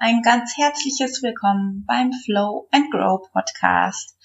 ein 0.00 0.22
ganz 0.22 0.56
herzliches 0.56 1.22
Willkommen 1.22 1.84
beim 1.86 2.10
Flow 2.12 2.66
and 2.72 2.90
Grow 2.90 3.22
Podcast. 3.30 4.16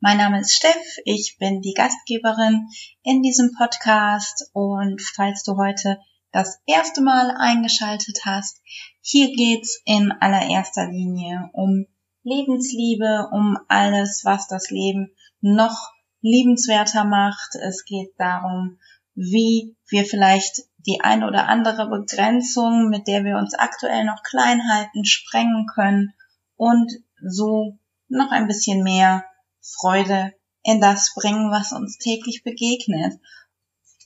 Mein 0.00 0.16
Name 0.16 0.40
ist 0.40 0.54
Steff, 0.54 0.96
ich 1.04 1.36
bin 1.38 1.60
die 1.60 1.74
Gastgeberin 1.74 2.68
in 3.02 3.20
diesem 3.20 3.52
Podcast 3.52 4.48
und 4.54 5.02
falls 5.02 5.42
du 5.42 5.58
heute 5.58 5.98
das 6.32 6.58
erste 6.64 7.02
Mal 7.02 7.36
eingeschaltet 7.38 8.20
hast, 8.24 8.62
hier 9.02 9.36
geht's 9.36 9.82
in 9.84 10.10
allererster 10.10 10.90
Linie 10.90 11.50
um 11.52 11.84
Lebensliebe, 12.22 13.28
um 13.30 13.58
alles, 13.68 14.22
was 14.24 14.48
das 14.48 14.70
Leben 14.70 15.10
noch 15.42 15.92
liebenswerter 16.22 17.04
macht. 17.04 17.56
Es 17.56 17.84
geht 17.84 18.14
darum, 18.16 18.78
wie 19.14 19.76
wir 19.90 20.06
vielleicht 20.06 20.62
die 20.86 21.00
ein 21.00 21.24
oder 21.24 21.48
andere 21.48 21.88
Begrenzung, 21.88 22.88
mit 22.88 23.06
der 23.06 23.24
wir 23.24 23.36
uns 23.36 23.54
aktuell 23.54 24.04
noch 24.04 24.22
klein 24.22 24.62
halten, 24.68 25.04
sprengen 25.04 25.66
können 25.66 26.12
und 26.56 26.90
so 27.20 27.78
noch 28.08 28.30
ein 28.30 28.46
bisschen 28.46 28.82
mehr 28.82 29.24
Freude 29.60 30.32
in 30.62 30.80
das 30.80 31.14
bringen, 31.14 31.50
was 31.50 31.72
uns 31.72 31.98
täglich 31.98 32.42
begegnet. 32.42 33.18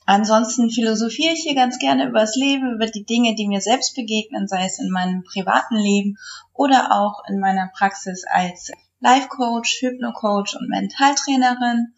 Ansonsten 0.05 0.71
philosophiere 0.71 1.33
ich 1.33 1.41
hier 1.41 1.55
ganz 1.55 1.79
gerne 1.79 2.07
über 2.07 2.21
das 2.21 2.35
Leben, 2.35 2.73
über 2.73 2.85
die 2.85 3.03
Dinge, 3.03 3.35
die 3.35 3.47
mir 3.47 3.59
selbst 3.59 3.93
begegnen, 3.95 4.47
sei 4.47 4.65
es 4.65 4.79
in 4.79 4.89
meinem 4.89 5.23
privaten 5.23 5.75
Leben 5.75 6.17
oder 6.53 6.93
auch 6.93 7.23
in 7.27 7.39
meiner 7.39 7.69
Praxis 7.75 8.23
als 8.25 8.71
Life 9.01 9.27
Coach, 9.27 9.81
Hypno-Coach 9.81 10.55
und 10.55 10.69
Mentaltrainerin. 10.69 11.93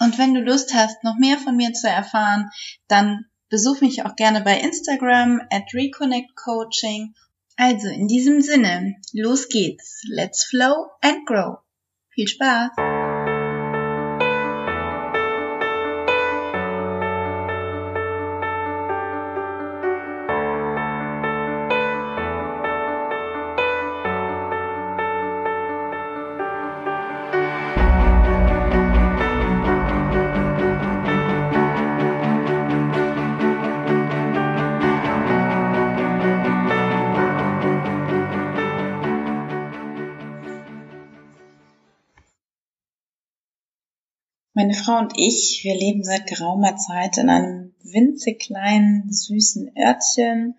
Und 0.00 0.18
wenn 0.18 0.32
du 0.32 0.40
Lust 0.40 0.74
hast, 0.74 1.04
noch 1.04 1.16
mehr 1.18 1.38
von 1.38 1.54
mir 1.54 1.74
zu 1.74 1.86
erfahren, 1.86 2.50
dann 2.88 3.26
Besuch 3.54 3.82
mich 3.82 4.04
auch 4.04 4.16
gerne 4.16 4.40
bei 4.40 4.58
Instagram 4.58 5.40
at 5.48 5.72
Reconnect 5.72 6.34
Coaching. 6.34 7.14
Also 7.56 7.86
in 7.86 8.08
diesem 8.08 8.40
Sinne, 8.40 8.96
los 9.12 9.48
geht's. 9.48 10.02
Let's 10.08 10.42
flow 10.42 10.90
and 11.00 11.24
grow. 11.24 11.58
Viel 12.10 12.26
Spaß! 12.26 12.93
Meine 44.56 44.74
Frau 44.74 44.98
und 44.98 45.14
ich, 45.16 45.62
wir 45.64 45.74
leben 45.74 46.04
seit 46.04 46.28
geraumer 46.28 46.76
Zeit 46.76 47.18
in 47.18 47.28
einem 47.28 47.74
winzig 47.82 48.38
kleinen, 48.38 49.12
süßen 49.12 49.72
Örtchen. 49.76 50.54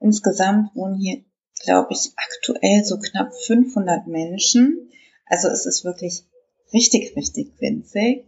Insgesamt 0.00 0.74
wohnen 0.74 0.96
hier, 0.96 1.22
glaube 1.62 1.92
ich, 1.92 2.10
aktuell 2.16 2.84
so 2.84 2.98
knapp 2.98 3.32
500 3.46 4.08
Menschen. 4.08 4.90
Also 5.26 5.46
es 5.46 5.64
ist 5.64 5.84
wirklich 5.84 6.24
richtig, 6.72 7.14
richtig 7.14 7.52
winzig. 7.60 8.24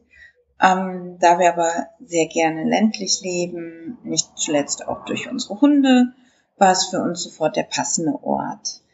Ähm, 0.62 1.16
da 1.18 1.40
wir 1.40 1.52
aber 1.52 1.88
sehr 1.98 2.28
gerne 2.28 2.62
ländlich 2.62 3.20
leben, 3.20 3.98
nicht 4.04 4.28
zuletzt 4.36 4.86
auch 4.86 5.04
durch 5.04 5.28
unsere 5.28 5.60
Hunde, 5.60 6.12
war 6.58 6.70
es 6.70 6.84
für 6.86 7.02
uns 7.02 7.24
sofort 7.24 7.56
der 7.56 7.64
passende 7.64 8.22
Ort. 8.22 8.84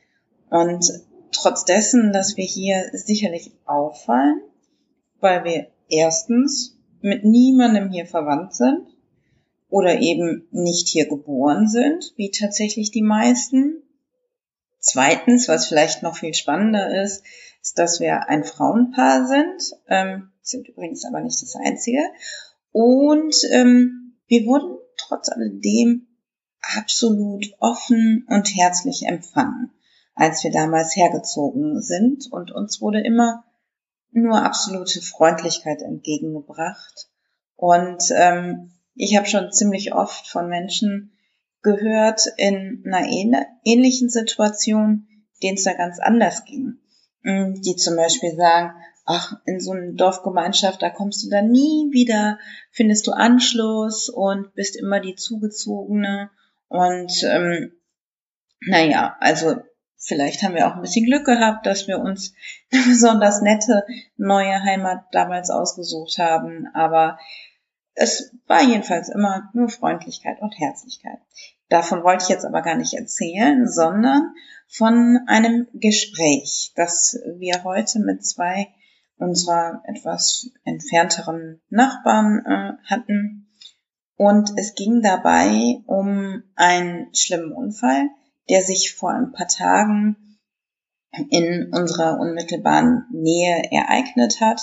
Und 0.49 0.91
trotz 1.33 1.67
dessen, 1.67 2.15
dass 2.15 2.39
wir 2.39 2.47
hier 2.47 2.89
sicherlich 2.95 3.53
auffallen, 3.67 4.41
weil 5.21 5.45
wir 5.45 5.74
erstens 5.94 6.78
mit 7.00 7.25
niemandem 7.25 7.91
hier 7.91 8.06
verwandt 8.06 8.55
sind 8.55 8.87
oder 9.69 10.00
eben 10.00 10.47
nicht 10.50 10.88
hier 10.88 11.09
geboren 11.09 11.69
sind, 11.69 12.12
wie 12.16 12.31
tatsächlich 12.31 12.91
die 12.91 13.03
meisten. 13.03 13.82
Zweitens, 14.78 15.49
was 15.49 15.66
vielleicht 15.66 16.03
noch 16.03 16.16
viel 16.16 16.34
spannender 16.34 17.03
ist, 17.03 17.25
ist, 17.60 17.78
dass 17.78 18.00
wir 18.00 18.28
ein 18.28 18.44
Frauenpaar 18.44 19.27
sind, 19.27 19.78
ähm, 19.88 20.31
sind 20.43 20.69
übrigens 20.69 21.04
aber 21.04 21.21
nicht 21.21 21.41
das 21.43 21.56
einzige. 21.56 22.00
Und 22.72 23.34
ähm, 23.50 24.16
wir 24.27 24.47
wurden 24.47 24.78
trotz 24.97 25.28
alledem 25.28 26.06
absolut 26.77 27.47
offen 27.59 28.27
und 28.28 28.49
herzlich 28.54 29.06
empfangen, 29.06 29.71
als 30.15 30.44
wir 30.44 30.50
damals 30.50 30.97
hergezogen 30.97 31.81
sind. 31.81 32.31
Und 32.31 32.53
uns 32.53 32.81
wurde 32.81 33.00
immer 33.00 33.44
nur 34.15 34.45
absolute 34.45 35.01
Freundlichkeit 35.01 35.83
entgegengebracht. 35.83 37.09
Und 37.57 38.03
ähm, 38.17 38.73
ich 38.95 39.17
habe 39.17 39.27
schon 39.27 39.53
ziemlich 39.53 39.93
oft 39.93 40.27
von 40.29 40.49
Menschen 40.49 41.13
gehört 41.63 42.23
in 42.37 42.85
einer 42.87 43.07
ähnlichen 43.65 44.09
Situation, 44.09 45.09
denen 45.43 45.57
es 45.57 45.65
da 45.65 45.73
ganz 45.73 45.99
anders 45.99 46.45
ging. 46.45 46.79
Mm, 47.23 47.55
die 47.55 47.77
zum 47.77 47.97
Beispiel 47.97 48.37
sagen, 48.37 48.75
ach, 49.05 49.37
in 49.47 49.61
so 49.61 49.73
eine 49.73 49.95
Dorfgemeinschaft, 49.95 50.81
da 50.83 50.91
kommst 50.91 51.25
du 51.25 51.31
dann 51.31 51.51
nie 51.51 51.91
wieder, 51.93 52.39
findest 52.71 53.07
du 53.07 53.13
Anschluss 53.13 54.09
und 54.09 54.55
bist 54.55 54.77
immer 54.77 55.01
die 55.01 55.17
Zugezogene. 55.17 56.31
Und 56.69 57.13
ähm, 57.25 57.73
naja, 58.61 59.17
also 59.21 59.57
Vielleicht 60.06 60.42
haben 60.42 60.54
wir 60.54 60.69
auch 60.69 60.75
ein 60.75 60.82
bisschen 60.82 61.06
Glück 61.06 61.25
gehabt, 61.25 61.65
dass 61.65 61.88
wir 61.88 61.98
uns 61.98 62.34
eine 62.72 62.82
besonders 62.82 63.41
nette 63.41 63.87
neue 64.16 64.62
Heimat 64.62 65.06
damals 65.12 65.50
ausgesucht 65.50 66.19
haben. 66.19 66.69
Aber 66.75 67.19
es 67.94 68.34
war 68.47 68.62
jedenfalls 68.62 69.09
immer 69.09 69.50
nur 69.54 69.70
Freundlichkeit 69.70 70.41
und 70.41 70.59
Herzlichkeit. 70.59 71.19
Davon 71.70 72.04
wollte 72.04 72.25
ich 72.25 72.28
jetzt 72.28 72.44
aber 72.44 72.60
gar 72.60 72.76
nicht 72.76 72.94
erzählen, 72.94 73.66
sondern 73.66 74.34
von 74.69 75.20
einem 75.26 75.69
Gespräch, 75.72 76.72
das 76.76 77.19
wir 77.38 77.65
heute 77.65 78.00
mit 78.00 78.25
zwei 78.25 78.69
unserer 79.16 79.82
etwas 79.86 80.50
entfernteren 80.65 81.62
Nachbarn 81.71 82.44
äh, 82.44 82.91
hatten. 82.91 83.48
Und 84.16 84.50
es 84.56 84.75
ging 84.75 85.00
dabei 85.00 85.81
um 85.86 86.42
einen 86.56 87.15
schlimmen 87.15 87.53
Unfall, 87.53 88.10
der 88.49 88.62
sich 88.62 88.94
vor 88.94 89.10
ein 89.10 89.32
paar 89.32 89.49
Tagen 89.49 90.38
in 91.31 91.72
unserer 91.72 92.19
unmittelbaren 92.19 93.05
Nähe 93.12 93.71
ereignet 93.71 94.41
hat. 94.41 94.60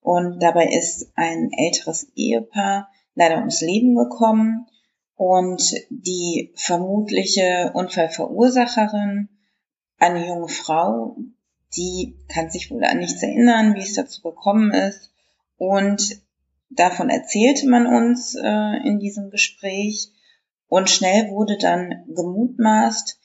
Und 0.00 0.42
dabei 0.42 0.66
ist 0.66 1.12
ein 1.14 1.50
älteres 1.56 2.10
Ehepaar 2.16 2.88
leider 3.14 3.38
ums 3.38 3.60
Leben 3.60 3.94
gekommen 3.94 4.66
und 5.16 5.74
die 5.90 6.52
vermutliche 6.56 7.70
Unfallverursacherin, 7.74 9.28
eine 9.98 10.26
junge 10.26 10.48
Frau, 10.48 11.16
die 11.76 12.16
kann 12.28 12.50
sich 12.50 12.70
wohl 12.70 12.84
an 12.84 12.98
nichts 12.98 13.22
erinnern, 13.22 13.74
wie 13.74 13.82
es 13.82 13.94
dazu 13.94 14.20
gekommen 14.22 14.72
ist. 14.72 15.12
Und 15.56 16.20
davon 16.70 17.08
erzählte 17.08 17.68
man 17.68 17.86
uns 17.86 18.34
äh, 18.34 18.88
in 18.88 18.98
diesem 18.98 19.30
Gespräch. 19.30 20.10
Und 20.72 20.88
schnell 20.88 21.28
wurde 21.28 21.58
dann 21.58 22.02
gemutmaßt, 22.08 23.20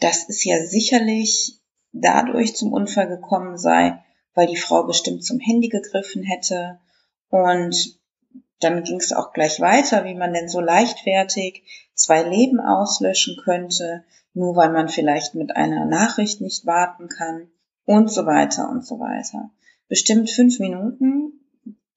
dass 0.00 0.28
es 0.28 0.44
ja 0.44 0.66
sicherlich 0.66 1.60
dadurch 1.92 2.56
zum 2.56 2.72
Unfall 2.72 3.06
gekommen 3.06 3.56
sei, 3.56 4.02
weil 4.34 4.48
die 4.48 4.56
Frau 4.56 4.82
bestimmt 4.82 5.24
zum 5.24 5.38
Handy 5.38 5.68
gegriffen 5.68 6.24
hätte. 6.24 6.80
Und 7.28 8.00
dann 8.58 8.82
ging 8.82 8.96
es 8.96 9.12
auch 9.12 9.32
gleich 9.32 9.60
weiter, 9.60 10.04
wie 10.04 10.16
man 10.16 10.32
denn 10.32 10.48
so 10.48 10.58
leichtfertig 10.58 11.62
zwei 11.94 12.24
Leben 12.24 12.58
auslöschen 12.58 13.36
könnte, 13.44 14.02
nur 14.34 14.56
weil 14.56 14.72
man 14.72 14.88
vielleicht 14.88 15.36
mit 15.36 15.54
einer 15.54 15.84
Nachricht 15.84 16.40
nicht 16.40 16.66
warten 16.66 17.06
kann 17.06 17.46
und 17.84 18.10
so 18.10 18.26
weiter 18.26 18.68
und 18.68 18.84
so 18.84 18.98
weiter. 18.98 19.52
Bestimmt 19.86 20.30
fünf 20.30 20.58
Minuten 20.58 21.44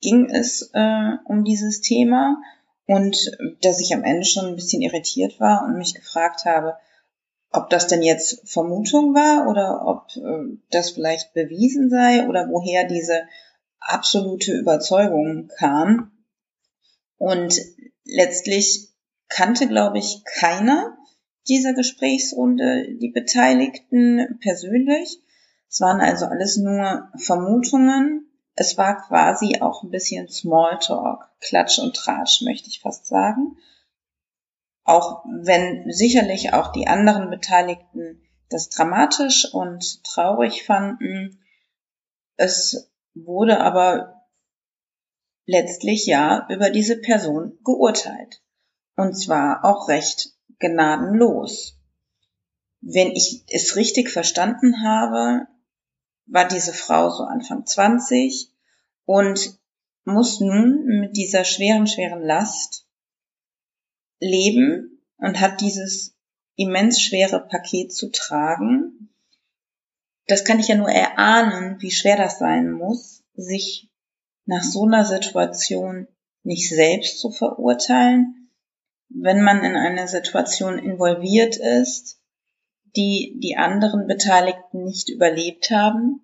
ging 0.02 0.30
es 0.30 0.70
äh, 0.76 1.14
um 1.26 1.44
dieses 1.44 1.82
Thema 1.82 2.38
und 2.88 3.38
dass 3.62 3.80
ich 3.80 3.94
am 3.94 4.04
Ende 4.04 4.26
schon 4.26 4.46
ein 4.46 4.56
bisschen 4.56 4.82
irritiert 4.82 5.40
war 5.40 5.66
und 5.66 5.78
mich 5.78 5.96
gefragt 5.96 6.46
habe, 6.46 6.78
ob 7.52 7.70
das 7.70 7.88
denn 7.88 8.04
jetzt 8.04 8.42
Vermutung 8.46 9.14
war 9.14 9.48
oder 9.50 9.88
ob 9.88 10.08
äh, 10.18 10.58
das 10.72 10.92
vielleicht 10.92 11.34
bewiesen 11.34 11.90
sei 11.90 12.28
oder 12.28 12.50
woher 12.50 12.86
diese 12.86 13.24
absolute 13.80 14.52
Überzeugung 14.52 15.50
kam. 15.58 16.12
Und 17.18 17.60
letztlich 18.04 18.90
kannte, 19.30 19.68
glaube 19.68 20.00
ich, 20.00 20.24
keiner 20.26 20.98
dieser 21.48 21.74
Gesprächsrunde 21.74 22.96
die 23.00 23.10
Beteiligten 23.10 24.40
persönlich. 24.42 25.22
Es 25.70 25.80
waren 25.80 26.02
also 26.02 26.26
alles 26.26 26.58
nur 26.58 27.10
Vermutungen 27.18 28.25
es 28.56 28.78
war 28.78 29.02
quasi 29.08 29.60
auch 29.60 29.84
ein 29.84 29.92
bisschen 29.92 30.30
Smalltalk, 30.30 31.30
Klatsch 31.42 31.80
und 31.80 31.96
Tratsch, 31.96 32.42
möchte 32.42 32.70
ich 32.70 32.80
fast 32.80 33.06
sagen. 33.06 33.58
Auch 34.84 35.26
wenn 35.26 35.92
sicherlich 35.92 36.54
auch 36.54 36.72
die 36.72 36.88
anderen 36.88 37.30
Beteiligten 37.30 38.22
das 38.50 38.70
dramatisch 38.70 39.54
und 39.54 40.04
traurig 40.04 40.64
fanden. 40.64 41.44
Es 42.38 42.92
wurde 43.14 43.60
aber 43.60 44.22
letztlich 45.46 46.06
ja 46.06 46.48
über 46.50 46.70
diese 46.70 46.98
Person 46.98 47.58
geurteilt. 47.64 48.42
Und 48.96 49.16
zwar 49.16 49.66
auch 49.66 49.90
recht 49.90 50.34
gnadenlos. 50.60 51.78
Wenn 52.80 53.12
ich 53.12 53.44
es 53.50 53.76
richtig 53.76 54.10
verstanden 54.10 54.84
habe, 54.84 55.48
war 56.26 56.48
diese 56.48 56.74
Frau 56.74 57.10
so 57.10 57.24
Anfang 57.24 57.66
20 57.66 58.52
und 59.06 59.60
muss 60.04 60.40
nun 60.40 60.86
mit 60.86 61.18
dieser 61.18 61.44
schweren, 61.44 61.88
schweren 61.88 62.22
Last 62.22 62.88
leben 64.20 65.02
und 65.18 65.40
hat 65.40 65.62
dieses 65.62 66.16
immens 66.56 67.02
schwere 67.02 67.46
Paket 67.48 67.94
zu 67.94 68.12
tragen. 68.12 69.14
Das 70.28 70.46
kann 70.46 70.60
ich 70.60 70.68
ja 70.68 70.76
nur 70.76 70.90
erahnen, 70.90 71.82
wie 71.82 71.92
schwer 71.92 72.18
das 72.18 72.40
sein 72.40 72.72
muss, 72.72 73.24
sich 73.34 73.90
nach 74.46 74.64
so 74.64 74.86
einer 74.86 75.06
Situation 75.06 76.08
nicht 76.44 76.70
selbst 76.70 77.20
zu 77.20 77.32
verurteilen, 77.32 78.52
wenn 79.10 79.42
man 79.42 79.64
in 79.64 79.76
eine 79.76 80.08
Situation 80.08 80.80
involviert 80.80 81.58
ist, 81.58 82.20
die 82.96 83.38
die 83.42 83.58
anderen 83.58 84.08
Beteiligten 84.08 84.84
nicht 84.84 85.10
überlebt 85.10 85.72
haben. 85.72 86.22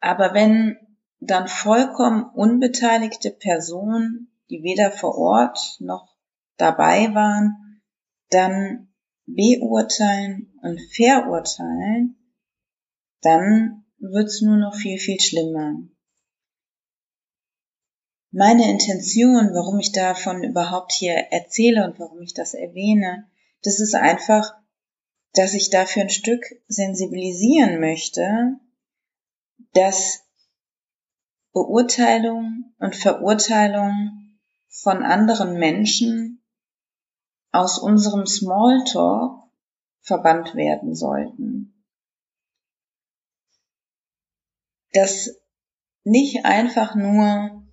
Aber 0.00 0.34
wenn 0.34 0.76
dann 1.20 1.48
vollkommen 1.48 2.24
unbeteiligte 2.24 3.30
Personen, 3.30 4.30
die 4.50 4.62
weder 4.62 4.90
vor 4.90 5.16
Ort 5.16 5.58
noch 5.80 6.16
dabei 6.56 7.14
waren, 7.14 7.80
dann 8.30 8.88
beurteilen 9.26 10.52
und 10.62 10.80
verurteilen, 10.94 12.16
dann 13.22 13.84
wird's 13.98 14.40
nur 14.42 14.56
noch 14.56 14.74
viel, 14.74 14.98
viel 14.98 15.20
schlimmer. 15.20 15.74
Meine 18.30 18.70
Intention, 18.70 19.54
warum 19.54 19.80
ich 19.80 19.92
davon 19.92 20.44
überhaupt 20.44 20.92
hier 20.92 21.14
erzähle 21.30 21.84
und 21.84 21.98
warum 21.98 22.20
ich 22.20 22.34
das 22.34 22.54
erwähne, 22.54 23.26
das 23.62 23.80
ist 23.80 23.94
einfach, 23.94 24.52
dass 25.32 25.54
ich 25.54 25.70
dafür 25.70 26.02
ein 26.02 26.10
Stück 26.10 26.44
sensibilisieren 26.66 27.80
möchte, 27.80 28.58
dass 29.72 30.22
Beurteilung 31.52 32.74
und 32.78 32.96
Verurteilung 32.96 34.38
von 34.68 35.02
anderen 35.02 35.58
Menschen 35.58 36.42
aus 37.52 37.78
unserem 37.78 38.26
Smalltalk 38.26 39.42
verbannt 40.00 40.54
werden 40.54 40.94
sollten. 40.94 41.84
Das 44.92 45.40
nicht 46.04 46.44
einfach 46.44 46.94
nur, 46.94 47.66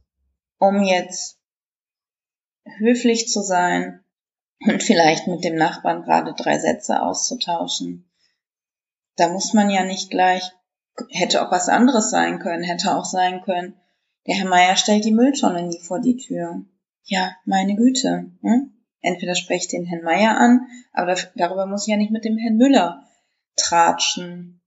um 0.58 0.84
jetzt 0.84 1.40
höflich 2.80 3.30
zu 3.30 3.42
sein 3.42 4.03
und 4.60 4.82
vielleicht 4.82 5.28
mit 5.28 5.44
dem 5.44 5.56
Nachbarn 5.56 6.04
gerade 6.04 6.34
drei 6.34 6.58
Sätze 6.60 7.02
auszutauschen. 7.02 8.10
Da 9.16 9.30
muss 9.30 9.54
man 9.54 9.70
ja 9.70 9.84
nicht 9.84 10.10
gleich, 10.10 10.44
hätte 11.10 11.46
auch 11.46 11.52
was 11.52 11.70
anderes 11.70 12.10
sein 12.10 12.40
können, 12.40 12.64
hätte 12.64 12.96
auch 12.96 13.06
sein 13.06 13.42
können, 13.42 13.76
der 14.26 14.36
Herr 14.36 14.48
Meier 14.48 14.76
stellt 14.76 15.06
die 15.06 15.12
Mülltonne 15.12 15.64
nie 15.64 15.80
vor 15.80 16.00
die 16.00 16.18
Tür. 16.18 16.66
Ja, 17.04 17.36
meine 17.46 17.76
Güte. 17.76 18.32
Hm? 18.42 18.72
Entweder 19.02 19.36
spreche 19.36 19.66
ich 19.66 19.68
den 19.68 19.86
Herrn 19.86 20.04
Meier 20.04 20.38
an, 20.38 20.68
aber 20.94 21.16
darüber 21.36 21.66
muss 21.66 21.86
ich 21.86 21.92
ja 21.92 21.98
nicht 21.98 22.12
mit 22.12 22.24
dem 22.24 22.38
Herrn 22.38 22.56
Müller 22.56 23.06
tratschen. 23.58 24.62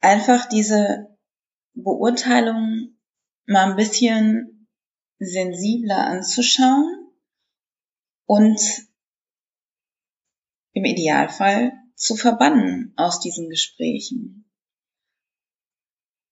Einfach 0.00 0.46
diese 0.46 1.16
Beurteilung 1.74 2.96
mal 3.46 3.70
ein 3.70 3.76
bisschen 3.76 4.68
sensibler 5.18 5.98
anzuschauen 5.98 7.03
und 8.26 8.60
im 10.72 10.84
Idealfall 10.84 11.72
zu 11.94 12.16
verbannen 12.16 12.92
aus 12.96 13.20
diesen 13.20 13.48
Gesprächen. 13.48 14.50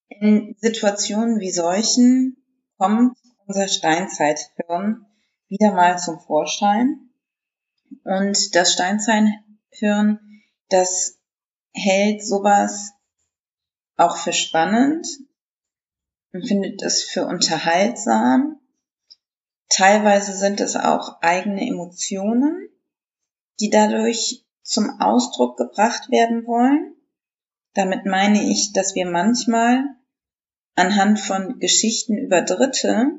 In 0.09 0.57
Situationen 0.59 1.41
wie 1.41 1.51
solchen 1.51 2.37
kommt 2.77 3.17
unser 3.47 3.69
Steinzeithirn 3.69 5.07
wieder 5.49 5.73
mal 5.73 5.99
zum 5.99 6.21
Vorschein. 6.21 7.11
Und 8.05 8.55
das 8.55 8.73
Steinzeithirn, 8.73 10.19
das 10.69 11.19
hält 11.73 12.25
sowas 12.25 12.93
auch 13.97 14.17
für 14.17 14.33
spannend, 14.33 15.07
empfindet 16.33 16.83
es 16.83 17.05
für 17.05 17.27
unterhaltsam 17.27 18.62
Teilweise 19.75 20.35
sind 20.35 20.61
es 20.61 20.77
auch 20.77 21.23
eigene 21.23 21.67
Emotionen, 21.67 22.69
die 23.59 23.71
dadurch 23.71 24.45
zum 24.63 25.01
Ausdruck 25.01 25.57
gebracht 25.57 26.11
werden 26.11 26.47
wollen. 26.47 26.95
Damit 27.73 28.05
meine 28.05 28.51
ich, 28.51 28.75
dass 28.75 28.95
wir 28.95 29.07
manchmal 29.07 29.83
anhand 30.75 31.21
von 31.21 31.59
Geschichten 31.59 32.19
über 32.19 32.43
Dritte 32.43 33.19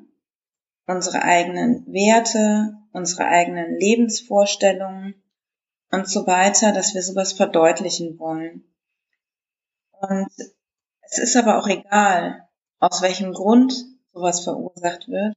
unsere 0.85 1.23
eigenen 1.23 1.87
Werte, 1.87 2.77
unsere 2.91 3.25
eigenen 3.25 3.79
Lebensvorstellungen 3.79 5.15
und 5.89 6.07
so 6.07 6.27
weiter, 6.27 6.71
dass 6.71 6.93
wir 6.93 7.01
sowas 7.01 7.33
verdeutlichen 7.33 8.19
wollen. 8.19 8.63
Und 9.91 10.29
es 11.01 11.17
ist 11.17 11.35
aber 11.35 11.57
auch 11.57 11.67
egal, 11.67 12.47
aus 12.77 13.01
welchem 13.01 13.33
Grund 13.33 13.73
sowas 14.11 14.43
verursacht 14.43 15.07
wird 15.07 15.35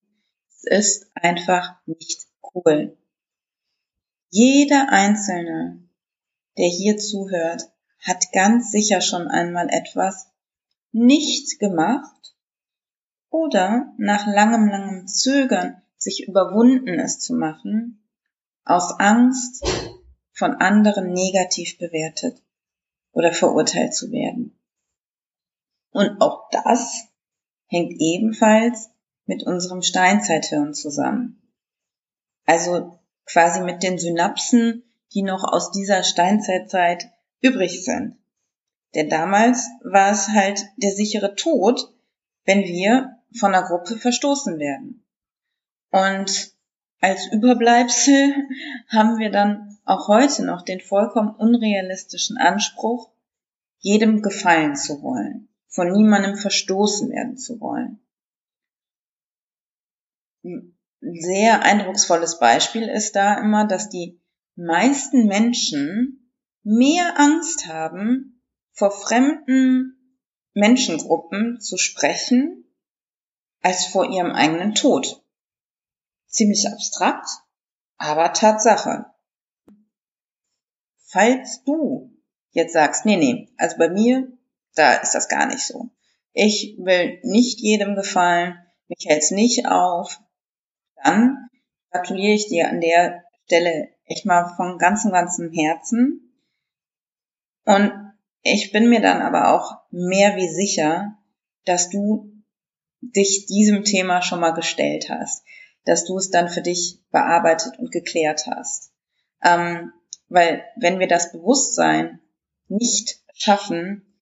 ist 0.64 1.10
einfach 1.14 1.76
nicht 1.86 2.26
cool. 2.54 2.96
Jeder 4.30 4.88
Einzelne, 4.90 5.88
der 6.58 6.68
hier 6.68 6.96
zuhört, 6.96 7.70
hat 8.00 8.32
ganz 8.32 8.70
sicher 8.70 9.00
schon 9.00 9.28
einmal 9.28 9.68
etwas 9.70 10.28
nicht 10.92 11.58
gemacht 11.58 12.34
oder 13.30 13.92
nach 13.98 14.26
langem, 14.26 14.68
langem 14.68 15.06
Zögern 15.06 15.82
sich 15.96 16.26
überwunden 16.26 16.98
es 17.00 17.18
zu 17.18 17.34
machen, 17.34 18.02
aus 18.64 18.98
Angst 18.98 19.64
von 20.32 20.54
anderen 20.54 21.12
negativ 21.12 21.78
bewertet 21.78 22.42
oder 23.12 23.32
verurteilt 23.32 23.94
zu 23.94 24.10
werden. 24.12 24.58
Und 25.90 26.20
auch 26.20 26.50
das 26.50 27.08
hängt 27.66 27.92
ebenfalls 27.98 28.90
mit 29.26 29.42
unserem 29.42 29.82
Steinzeithirn 29.82 30.72
zusammen. 30.72 31.42
Also 32.46 32.98
quasi 33.26 33.60
mit 33.60 33.82
den 33.82 33.98
Synapsen, 33.98 34.84
die 35.12 35.22
noch 35.22 35.44
aus 35.44 35.72
dieser 35.72 36.04
Steinzeitzeit 36.04 37.10
übrig 37.40 37.84
sind. 37.84 38.16
Denn 38.94 39.10
damals 39.10 39.68
war 39.82 40.12
es 40.12 40.28
halt 40.28 40.64
der 40.76 40.92
sichere 40.92 41.34
Tod, 41.34 41.92
wenn 42.44 42.62
wir 42.62 43.18
von 43.36 43.54
einer 43.54 43.66
Gruppe 43.66 43.96
verstoßen 43.96 44.58
werden. 44.58 45.04
Und 45.90 46.54
als 47.00 47.26
Überbleibsel 47.26 48.34
haben 48.88 49.18
wir 49.18 49.30
dann 49.30 49.76
auch 49.84 50.08
heute 50.08 50.44
noch 50.44 50.62
den 50.62 50.80
vollkommen 50.80 51.34
unrealistischen 51.34 52.38
Anspruch, 52.38 53.10
jedem 53.78 54.22
gefallen 54.22 54.76
zu 54.76 55.02
wollen, 55.02 55.48
von 55.68 55.92
niemandem 55.92 56.36
verstoßen 56.36 57.10
werden 57.10 57.36
zu 57.36 57.60
wollen 57.60 58.00
sehr 61.00 61.62
eindrucksvolles 61.62 62.38
Beispiel 62.38 62.88
ist 62.88 63.16
da 63.16 63.38
immer, 63.38 63.66
dass 63.66 63.88
die 63.88 64.20
meisten 64.56 65.26
Menschen 65.26 66.32
mehr 66.62 67.18
Angst 67.18 67.66
haben, 67.66 68.42
vor 68.72 68.90
fremden 68.90 70.20
Menschengruppen 70.54 71.60
zu 71.60 71.76
sprechen, 71.76 72.64
als 73.62 73.86
vor 73.86 74.10
ihrem 74.10 74.32
eigenen 74.32 74.74
Tod. 74.74 75.22
Ziemlich 76.26 76.66
abstrakt, 76.68 77.28
aber 77.96 78.32
Tatsache. 78.32 79.06
Falls 81.04 81.62
du 81.64 82.16
jetzt 82.50 82.72
sagst, 82.72 83.06
nee, 83.06 83.16
nee, 83.16 83.52
also 83.58 83.76
bei 83.76 83.88
mir, 83.88 84.32
da 84.74 84.94
ist 84.94 85.14
das 85.14 85.28
gar 85.28 85.46
nicht 85.46 85.64
so. 85.64 85.90
Ich 86.32 86.76
will 86.78 87.20
nicht 87.22 87.60
jedem 87.60 87.94
gefallen, 87.94 88.58
mich 88.88 89.06
hält's 89.06 89.30
nicht 89.30 89.66
auf, 89.66 90.20
dann 91.06 91.48
gratuliere 91.90 92.34
ich 92.34 92.48
dir 92.48 92.68
an 92.68 92.80
der 92.80 93.24
Stelle 93.44 93.88
echt 94.04 94.26
mal 94.26 94.54
von 94.56 94.78
ganzem, 94.78 95.12
ganzem 95.12 95.52
Herzen. 95.52 96.32
Und 97.64 97.92
ich 98.42 98.72
bin 98.72 98.88
mir 98.88 99.00
dann 99.00 99.22
aber 99.22 99.54
auch 99.54 99.80
mehr 99.90 100.36
wie 100.36 100.48
sicher, 100.48 101.18
dass 101.64 101.90
du 101.90 102.32
dich 103.00 103.46
diesem 103.46 103.84
Thema 103.84 104.22
schon 104.22 104.40
mal 104.40 104.52
gestellt 104.52 105.08
hast, 105.10 105.44
dass 105.84 106.04
du 106.04 106.16
es 106.16 106.30
dann 106.30 106.48
für 106.48 106.62
dich 106.62 107.00
bearbeitet 107.10 107.78
und 107.78 107.92
geklärt 107.92 108.46
hast. 108.46 108.92
Ähm, 109.42 109.92
Weil 110.28 110.64
wenn 110.76 110.98
wir 110.98 111.08
das 111.08 111.32
Bewusstsein 111.32 112.20
nicht 112.68 113.22
schaffen, 113.34 114.20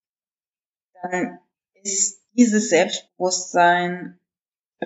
dann 1.03 1.39
ist 1.83 2.21
dieses 2.33 2.69
Selbstbewusstsein 2.69 4.19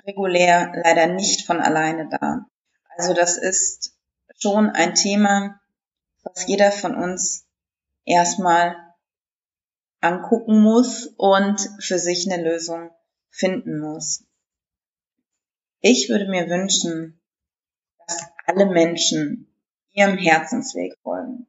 regulär 0.05 0.71
leider 0.83 1.07
nicht 1.07 1.45
von 1.45 1.59
alleine 1.59 2.09
da. 2.09 2.45
Also 2.97 3.13
das 3.13 3.37
ist 3.37 3.95
schon 4.37 4.69
ein 4.69 4.95
Thema, 4.95 5.59
was 6.23 6.47
jeder 6.47 6.71
von 6.71 6.95
uns 6.95 7.45
erstmal 8.05 8.75
angucken 10.01 10.61
muss 10.61 11.07
und 11.17 11.59
für 11.79 11.99
sich 11.99 12.31
eine 12.31 12.43
Lösung 12.43 12.91
finden 13.29 13.79
muss. 13.79 14.25
Ich 15.81 16.09
würde 16.09 16.29
mir 16.29 16.49
wünschen, 16.49 17.21
dass 18.05 18.21
alle 18.45 18.65
Menschen 18.65 19.47
ihrem 19.93 20.17
Herzensweg 20.17 20.97
folgen, 21.03 21.47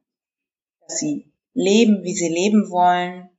dass 0.81 0.99
sie 0.99 1.31
leben, 1.53 2.03
wie 2.03 2.15
sie 2.15 2.29
leben 2.29 2.69
wollen, 2.69 3.29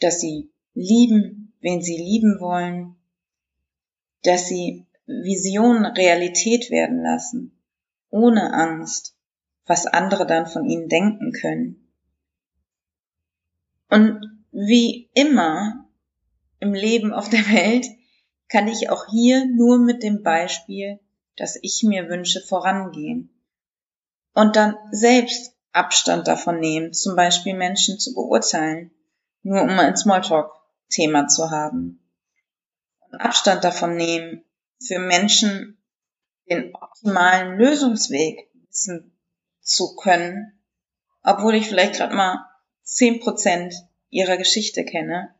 dass 0.00 0.20
sie 0.20 0.52
lieben, 0.74 1.54
wen 1.60 1.82
sie 1.82 1.96
lieben 1.96 2.40
wollen, 2.40 2.96
dass 4.24 4.48
sie 4.48 4.86
Visionen 5.06 5.86
Realität 5.86 6.70
werden 6.70 7.02
lassen, 7.02 7.52
ohne 8.10 8.52
Angst, 8.52 9.14
was 9.66 9.86
andere 9.86 10.26
dann 10.26 10.46
von 10.46 10.64
ihnen 10.64 10.88
denken 10.88 11.32
können. 11.32 11.88
Und 13.88 14.20
wie 14.50 15.10
immer 15.14 15.86
im 16.58 16.74
Leben 16.74 17.12
auf 17.12 17.28
der 17.28 17.46
Welt 17.50 17.86
kann 18.48 18.68
ich 18.68 18.90
auch 18.90 19.06
hier 19.10 19.46
nur 19.46 19.78
mit 19.78 20.02
dem 20.02 20.22
Beispiel, 20.22 21.00
das 21.36 21.58
ich 21.62 21.82
mir 21.82 22.08
wünsche, 22.08 22.40
vorangehen. 22.40 23.30
Und 24.32 24.56
dann 24.56 24.76
selbst 24.90 25.54
Abstand 25.72 26.28
davon 26.28 26.60
nehmen, 26.60 26.92
zum 26.92 27.16
Beispiel 27.16 27.54
Menschen 27.54 27.98
zu 27.98 28.14
beurteilen, 28.14 28.90
nur 29.42 29.62
um 29.62 29.70
ein 29.70 29.96
Smalltalk-Thema 29.96 31.26
zu 31.26 31.50
haben. 31.50 32.03
Abstand 33.20 33.64
davon 33.64 33.96
nehmen, 33.96 34.44
für 34.86 34.98
Menschen 34.98 35.82
den 36.50 36.74
optimalen 36.74 37.58
Lösungsweg 37.58 38.50
wissen 38.68 39.18
zu 39.60 39.96
können, 39.96 40.60
obwohl 41.22 41.54
ich 41.54 41.66
vielleicht 41.66 41.94
gerade 41.94 42.14
mal 42.14 42.44
zehn 42.82 43.20
Prozent 43.20 43.74
ihrer 44.10 44.36
Geschichte 44.36 44.84
kenne. 44.84 45.34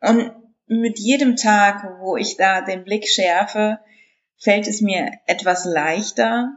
Und 0.00 0.32
mit 0.66 0.98
jedem 0.98 1.36
Tag, 1.36 1.98
wo 2.00 2.16
ich 2.16 2.36
da 2.36 2.60
den 2.60 2.84
Blick 2.84 3.08
schärfe, 3.08 3.80
fällt 4.38 4.66
es 4.68 4.80
mir 4.80 5.10
etwas 5.26 5.64
leichter. 5.64 6.56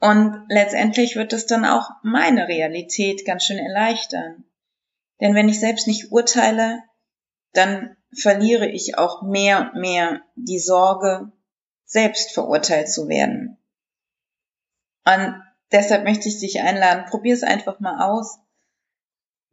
Und 0.00 0.46
letztendlich 0.48 1.16
wird 1.16 1.32
es 1.32 1.46
dann 1.46 1.64
auch 1.64 1.90
meine 2.02 2.48
Realität 2.48 3.24
ganz 3.24 3.44
schön 3.44 3.58
erleichtern. 3.58 4.44
Denn 5.20 5.34
wenn 5.34 5.48
ich 5.48 5.60
selbst 5.60 5.86
nicht 5.86 6.12
urteile, 6.12 6.82
dann 7.52 7.96
verliere 8.12 8.68
ich 8.68 8.98
auch 8.98 9.22
mehr 9.22 9.60
und 9.72 9.80
mehr 9.80 10.22
die 10.36 10.58
Sorge, 10.58 11.32
selbst 11.84 12.32
verurteilt 12.32 12.88
zu 12.88 13.08
werden. 13.08 13.58
Und 15.04 15.42
deshalb 15.72 16.04
möchte 16.04 16.28
ich 16.28 16.38
dich 16.38 16.60
einladen, 16.60 17.06
probier 17.08 17.34
es 17.34 17.42
einfach 17.42 17.80
mal 17.80 18.08
aus, 18.08 18.38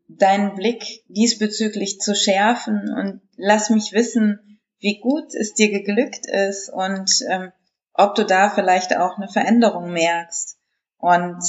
deinen 0.08 0.56
Blick 0.56 1.04
diesbezüglich 1.08 2.00
zu 2.00 2.16
schärfen 2.16 2.94
und 2.94 3.22
lass 3.36 3.70
mich 3.70 3.92
wissen, 3.92 4.60
wie 4.80 5.00
gut 5.00 5.34
es 5.34 5.54
dir 5.54 5.72
geglückt 5.72 6.28
ist 6.28 6.70
und 6.70 7.12
ähm, 7.30 7.52
ob 7.94 8.16
du 8.16 8.24
da 8.24 8.50
vielleicht 8.50 8.96
auch 8.96 9.18
eine 9.18 9.28
Veränderung 9.28 9.92
merkst. 9.92 10.58
Und 10.98 11.44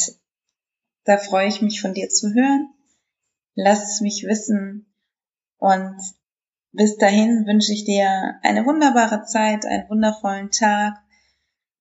da 1.04 1.18
freue 1.18 1.48
ich 1.48 1.62
mich 1.62 1.80
von 1.80 1.94
dir 1.94 2.08
zu 2.08 2.32
hören. 2.32 2.72
Lass 3.54 3.92
es 3.92 4.00
mich 4.00 4.24
wissen. 4.26 4.86
Und 5.58 6.00
bis 6.72 6.96
dahin 6.96 7.46
wünsche 7.46 7.72
ich 7.72 7.84
dir 7.84 8.38
eine 8.42 8.64
wunderbare 8.66 9.24
Zeit, 9.24 9.64
einen 9.66 9.88
wundervollen 9.88 10.50
Tag. 10.50 10.94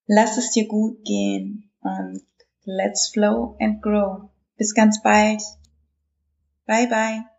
Lass 0.05 0.37
es 0.37 0.51
dir 0.51 0.67
gut 0.67 1.03
gehen 1.03 1.69
und 1.81 2.21
let's 2.63 3.09
flow 3.09 3.57
and 3.59 3.81
grow. 3.81 4.29
Bis 4.57 4.73
ganz 4.73 5.01
bald. 5.01 5.41
Bye 6.65 6.87
bye. 6.87 7.36